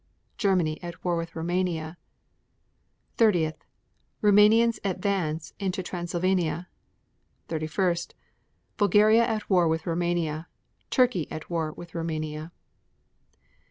28. 0.39 0.39
Germany 0.39 0.81
at 0.81 1.05
war 1.05 1.15
with 1.15 1.35
Roumania. 1.35 1.95
30. 3.17 3.53
Roumanians 4.23 4.79
advance 4.83 5.53
into 5.59 5.83
Transylvania. 5.83 6.67
31. 7.49 7.97
Bulgaria 8.77 9.23
at 9.23 9.47
war 9.47 9.67
with 9.67 9.85
Roumania. 9.85 10.47
Turkey 10.89 11.29
at 11.31 11.51
war 11.51 11.71
with 11.73 11.93
Roumania. 11.93 12.51